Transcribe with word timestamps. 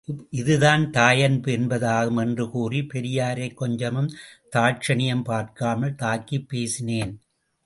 இதுதான் 0.29 0.91
தாயன்பு 0.91 1.47
என்பதாகும் 1.47 2.19
என்று 2.19 2.49
கூறி, 2.49 2.85
பெரியாரைக் 2.85 3.57
கொஞ்சமும் 3.57 4.09
தாட்சண்யம் 4.55 5.23
பார்க்காமல் 5.23 5.95
தாக்கிப் 5.95 6.47
பேசினேன். 6.47 7.21